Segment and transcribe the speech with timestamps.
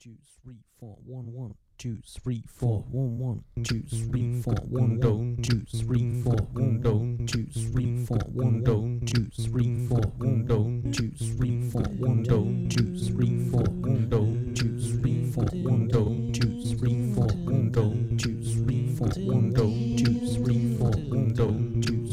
[0.00, 0.14] two,
[0.44, 1.54] three, four, one, one.
[1.76, 7.26] Two, three, four, one, one, two, three, four, one, one, two, three, four, one, one,
[7.26, 12.68] two, three, four, one, one, two, three, four, one, one, two, three, four, one, one,
[12.68, 18.18] two, three, four, one, one, two, three, four, one, one, two, three, four, one, one,
[18.18, 22.07] two, three, four, one, one, two, three, four, one, one, two,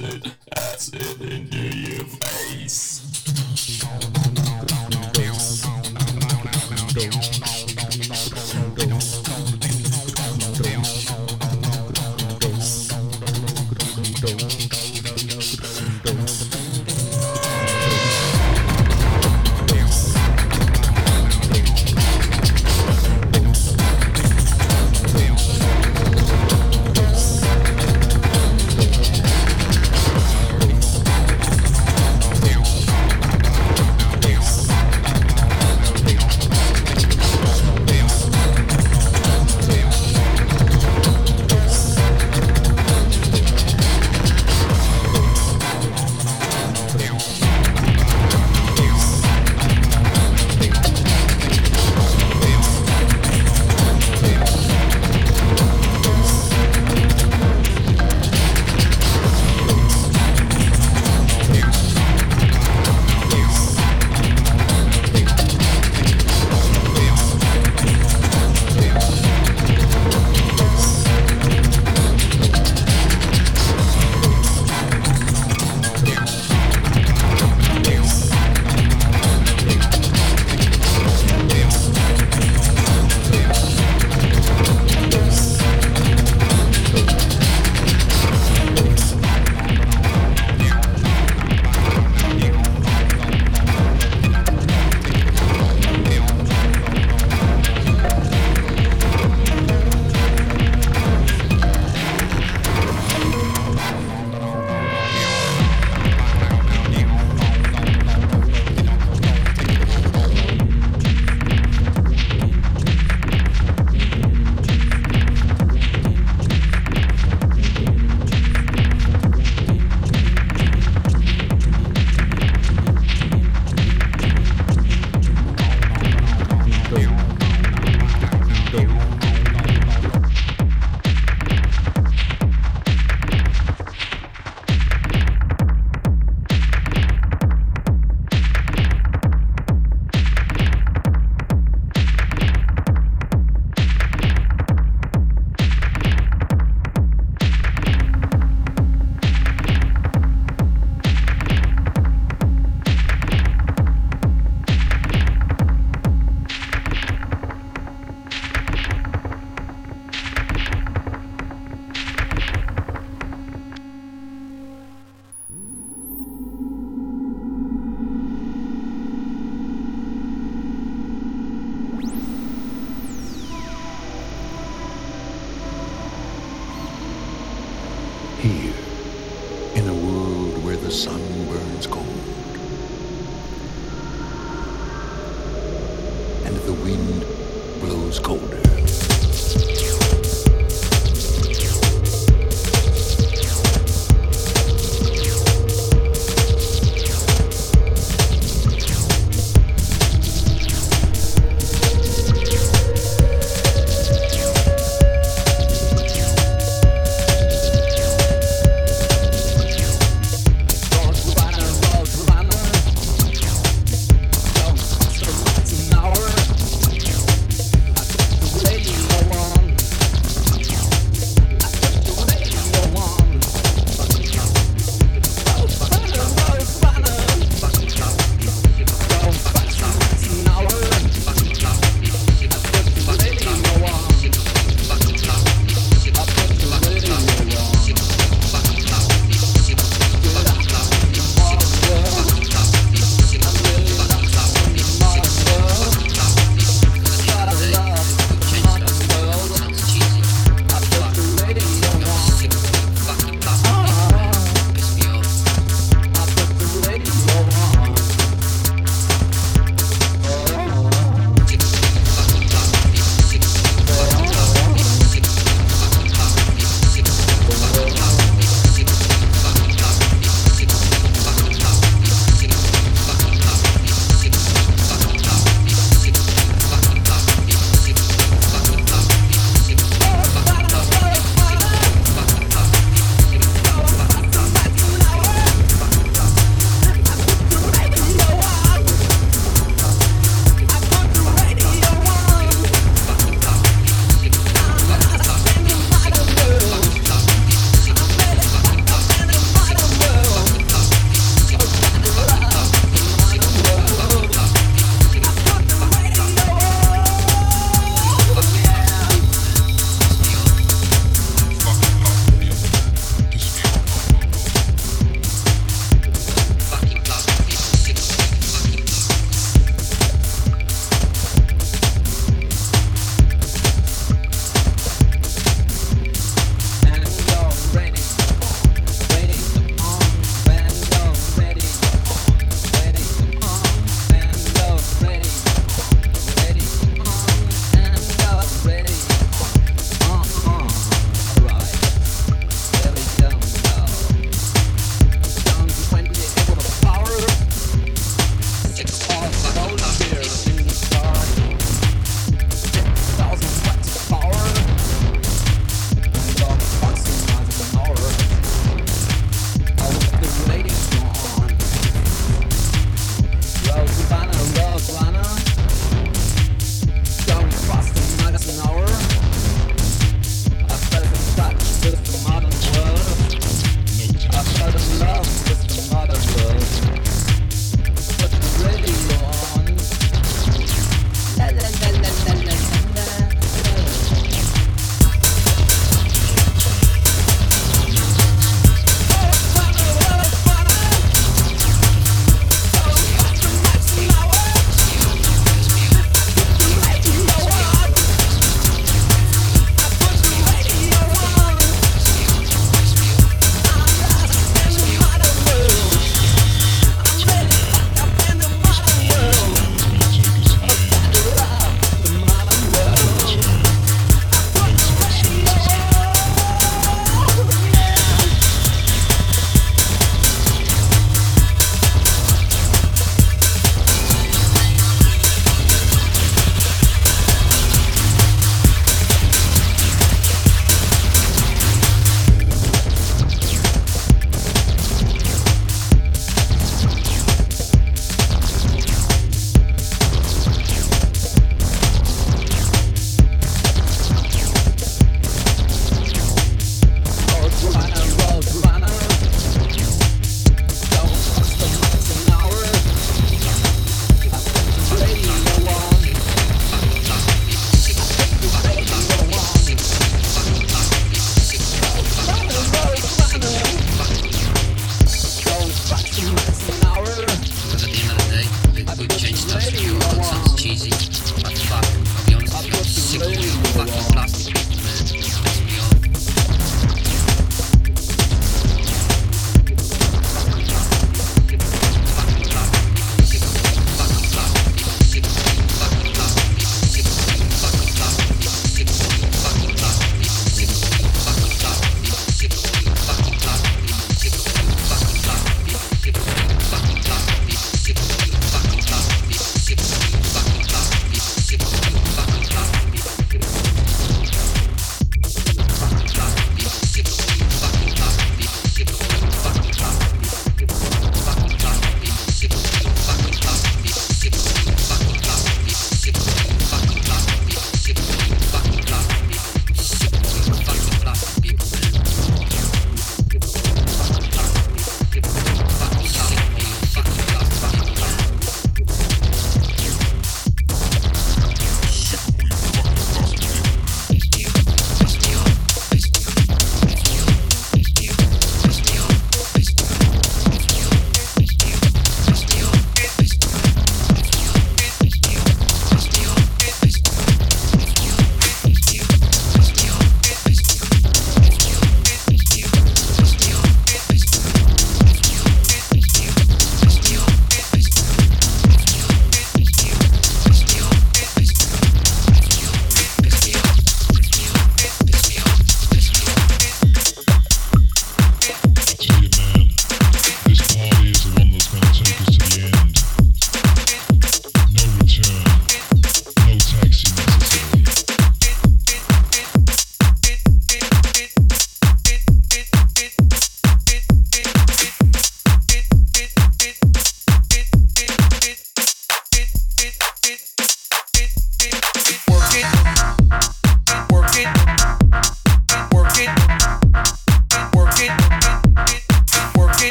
[0.00, 0.31] episode.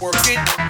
[0.00, 0.65] Work it.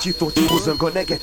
[0.00, 1.18] Tito, Tito Zangonegue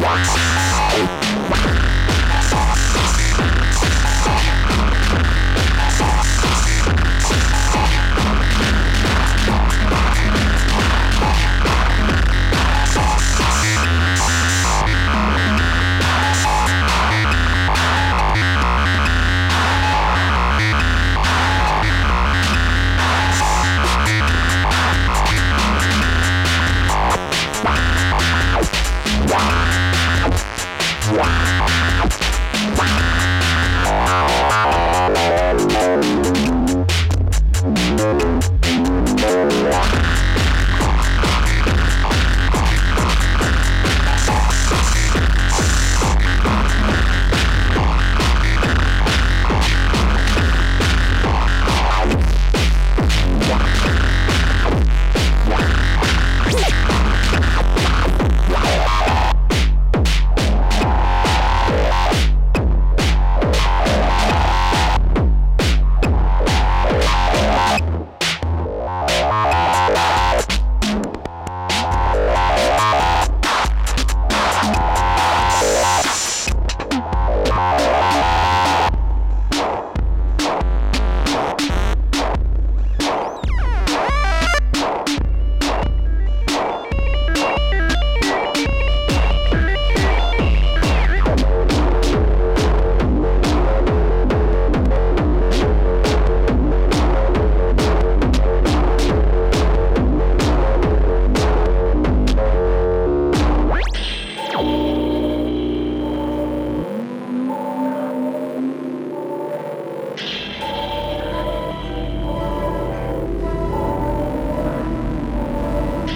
[0.00, 0.81] Wow.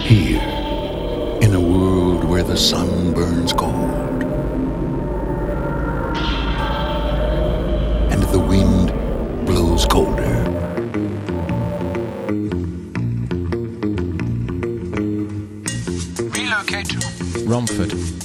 [0.06, 0.40] Here,
[1.42, 4.22] in a world where the sun burns cold
[8.12, 8.92] and the wind
[9.44, 10.22] blows colder.
[16.30, 18.15] Relocate to Romford.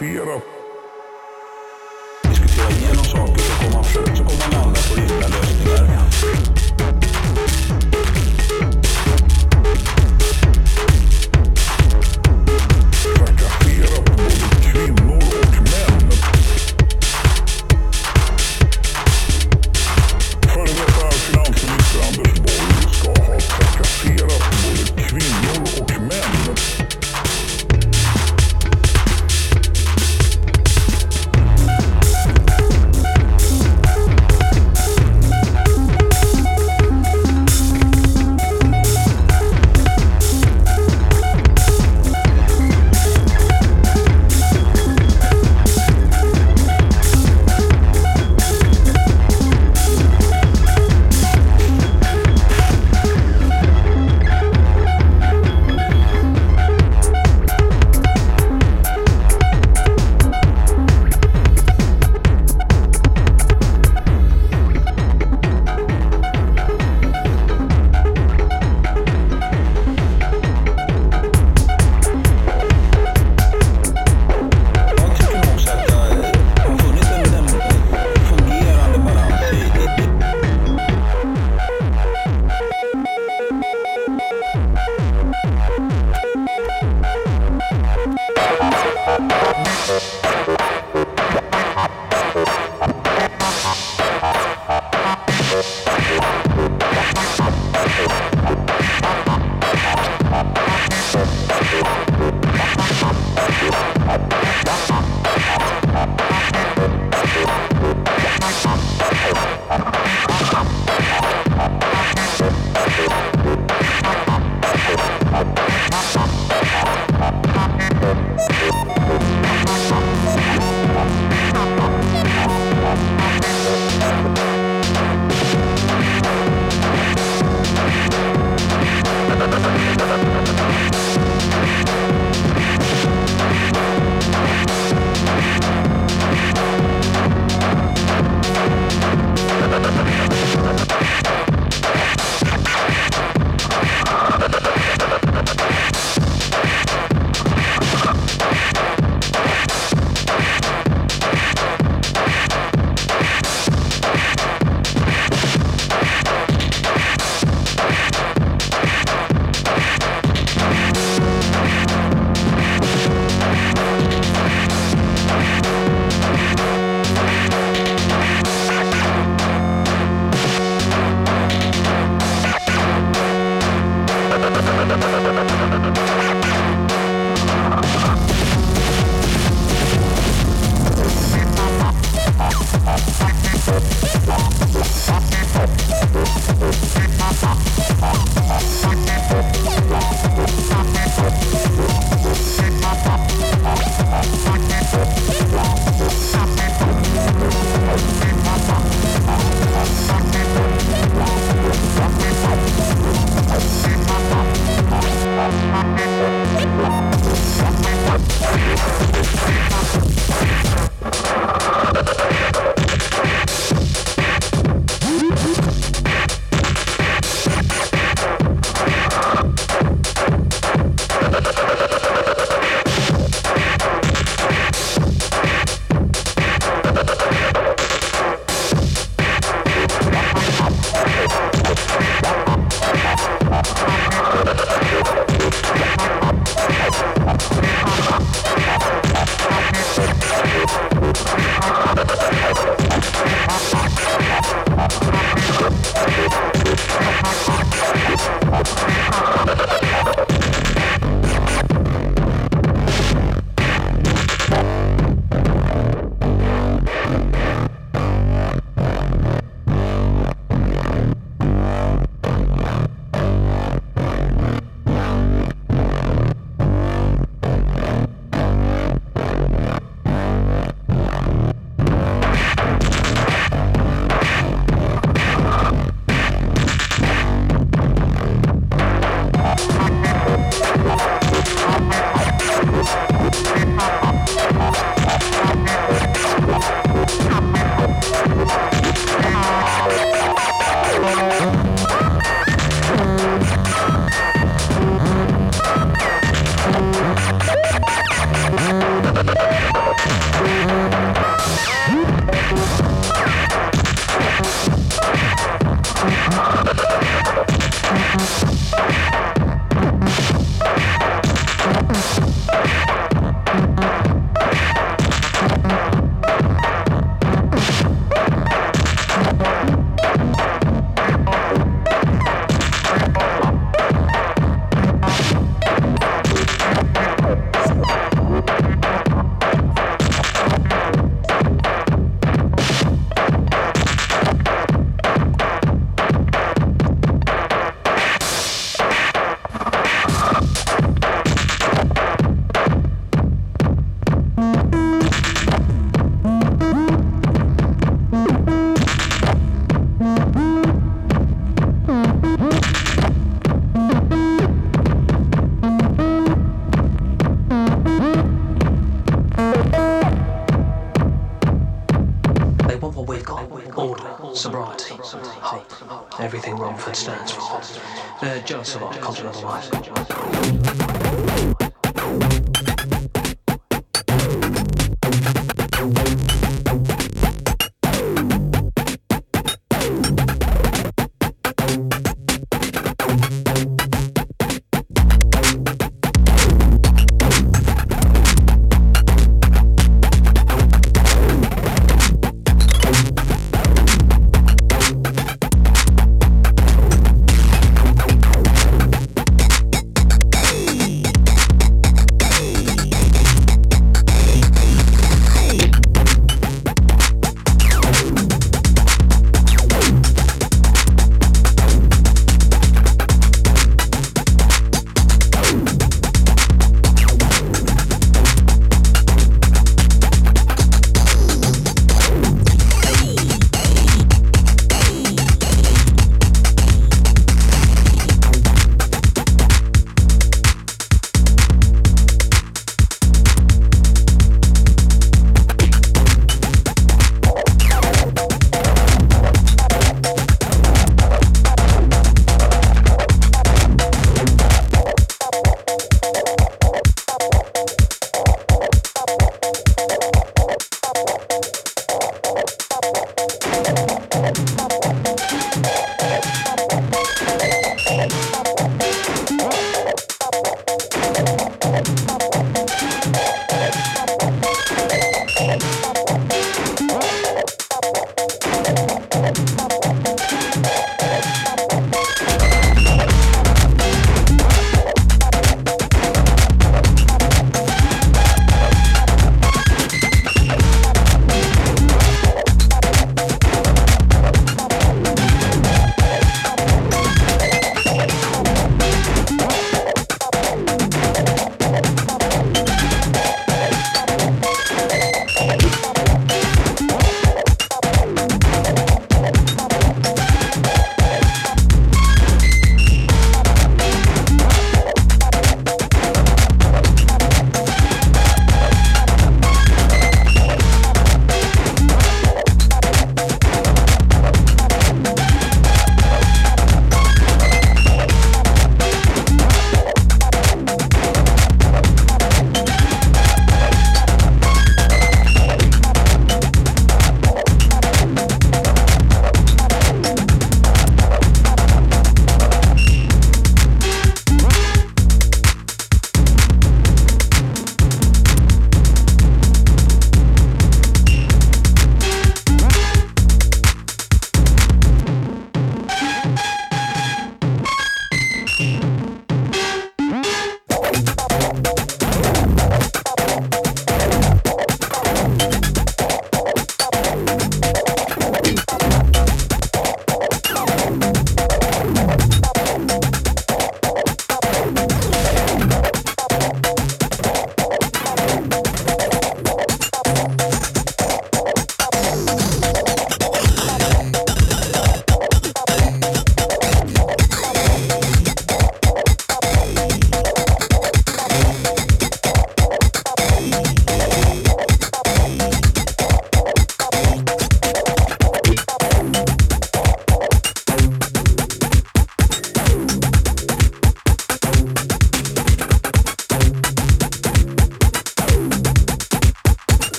[0.00, 0.49] fiera